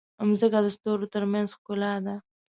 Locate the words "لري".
2.05-2.17